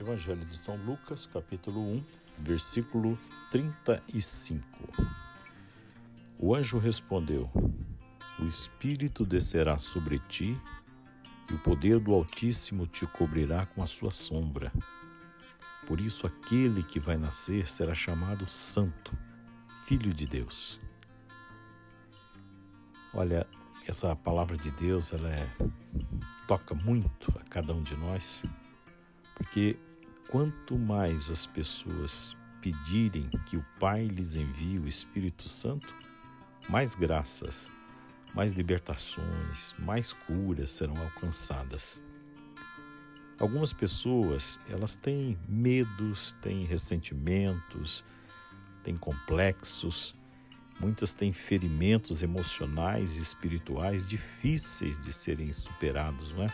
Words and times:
Evangelho 0.00 0.44
de 0.44 0.56
São 0.56 0.76
Lucas, 0.76 1.26
capítulo 1.26 1.80
1, 1.80 2.04
versículo 2.38 3.18
35. 3.50 4.64
O 6.38 6.54
anjo 6.54 6.78
respondeu: 6.78 7.50
O 8.38 8.44
Espírito 8.44 9.26
descerá 9.26 9.76
sobre 9.80 10.20
ti, 10.20 10.56
e 11.50 11.54
o 11.54 11.58
poder 11.58 11.98
do 11.98 12.14
Altíssimo 12.14 12.86
te 12.86 13.08
cobrirá 13.08 13.66
com 13.66 13.82
a 13.82 13.86
sua 13.86 14.12
sombra. 14.12 14.72
Por 15.84 16.00
isso, 16.00 16.28
aquele 16.28 16.84
que 16.84 17.00
vai 17.00 17.16
nascer 17.16 17.66
será 17.66 17.92
chamado 17.92 18.48
Santo, 18.48 19.18
Filho 19.84 20.14
de 20.14 20.26
Deus. 20.26 20.78
Olha, 23.12 23.44
essa 23.84 24.14
palavra 24.14 24.56
de 24.56 24.70
Deus, 24.70 25.12
ela 25.12 25.28
é, 25.28 25.48
toca 26.46 26.72
muito 26.72 27.36
a 27.36 27.42
cada 27.50 27.74
um 27.74 27.82
de 27.82 27.96
nós, 27.96 28.44
porque 29.34 29.76
quanto 30.30 30.78
mais 30.78 31.30
as 31.30 31.46
pessoas 31.46 32.36
pedirem 32.60 33.28
que 33.46 33.56
o 33.56 33.64
Pai 33.80 34.06
lhes 34.06 34.36
envie 34.36 34.78
o 34.78 34.86
Espírito 34.86 35.48
Santo, 35.48 35.88
mais 36.68 36.94
graças, 36.94 37.70
mais 38.34 38.52
libertações, 38.52 39.74
mais 39.78 40.12
curas 40.12 40.72
serão 40.72 40.94
alcançadas. 40.96 42.00
Algumas 43.40 43.72
pessoas, 43.72 44.60
elas 44.68 44.96
têm 44.96 45.38
medos, 45.48 46.34
têm 46.42 46.64
ressentimentos, 46.64 48.04
têm 48.82 48.96
complexos, 48.96 50.14
muitas 50.80 51.14
têm 51.14 51.32
ferimentos 51.32 52.22
emocionais 52.22 53.16
e 53.16 53.20
espirituais 53.20 54.06
difíceis 54.06 55.00
de 55.00 55.12
serem 55.12 55.52
superados, 55.52 56.34
não 56.34 56.44
é? 56.44 56.48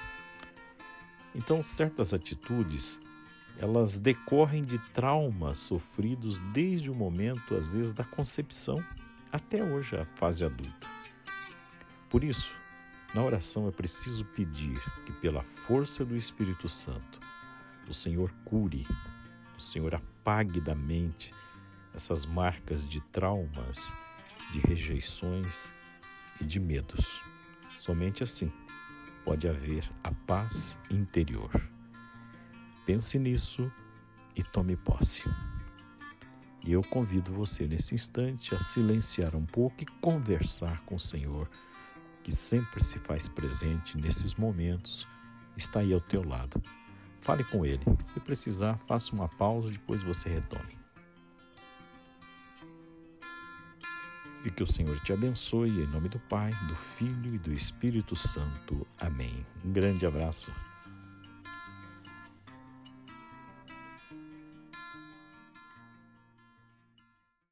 Então, 1.35 1.63
certas 1.63 2.15
atitudes 2.15 3.01
elas 3.59 3.99
decorrem 3.99 4.63
de 4.63 4.79
traumas 4.93 5.61
sofridos 5.61 6.39
desde 6.53 6.91
o 6.91 6.95
momento, 6.95 7.55
às 7.55 7.67
vezes, 7.67 7.93
da 7.93 8.05
concepção 8.05 8.83
até 9.33 9.63
hoje, 9.63 9.97
a 9.97 10.05
fase 10.17 10.45
adulta. 10.45 10.89
Por 12.09 12.23
isso, 12.23 12.55
na 13.15 13.23
oração 13.23 13.67
é 13.67 13.71
preciso 13.73 14.25
pedir 14.25 14.81
que, 15.05 15.13
pela 15.15 15.43
força 15.43 16.05
do 16.05 16.17
Espírito 16.17 16.69
Santo, 16.69 17.19
o 17.89 17.93
Senhor 17.93 18.33
cure, 18.45 18.87
o 19.57 19.61
Senhor 19.61 19.95
apague 19.95 20.61
da 20.61 20.75
mente 20.75 21.33
essas 21.93 22.27
marcas 22.27 22.89
de 22.89 23.01
traumas, 23.01 23.93
de 24.53 24.61
rejeições 24.61 25.75
e 26.41 26.45
de 26.45 26.61
medos. 26.61 27.21
Somente 27.77 28.23
assim 28.23 28.53
pode 29.25 29.49
haver 29.49 29.91
a 30.03 30.13
paz 30.13 30.79
interior. 30.91 31.74
Pense 32.87 33.19
nisso 33.19 33.71
e 34.37 34.43
tome 34.43 34.77
posse. 34.77 35.25
E 36.63 36.73
eu 36.73 36.83
convido 36.83 37.33
você 37.33 37.67
nesse 37.67 37.95
instante 37.95 38.55
a 38.55 38.59
silenciar 38.59 39.35
um 39.37 39.45
pouco 39.45 39.83
e 39.83 39.87
conversar 40.01 40.83
com 40.87 40.97
o 40.97 41.01
Senhor, 41.01 41.49
que 42.23 42.33
sempre 42.33 42.83
se 42.83 42.99
faz 42.99 43.29
presente 43.29 43.99
nesses 43.99 44.35
momentos, 44.35 45.07
está 45.57 45.81
aí 45.81 45.93
ao 45.93 46.01
teu 46.01 46.27
lado. 46.27 46.63
Fale 47.21 47.45
com 47.45 47.65
Ele. 47.65 47.85
Se 48.03 48.21
precisar, 48.21 48.79
faça 48.87 49.15
uma 49.15 49.29
pausa, 49.29 49.71
depois 49.71 50.03
você 50.03 50.29
retome. 50.29 50.79
E 54.45 54.51
que 54.51 54.63
o 54.63 54.67
Senhor 54.67 54.99
te 55.01 55.13
abençoe 55.13 55.71
em 55.71 55.87
nome 55.87 56.11
do 56.11 56.19
Pai, 56.19 56.51
do 56.69 56.77
Filho 56.77 57.35
e 57.35 57.39
do 57.39 57.51
Espírito 57.51 58.15
Santo. 58.15 58.87
Amém. 58.99 59.47
Um 59.65 59.73
grande 59.73 60.05
abraço. 60.05 60.53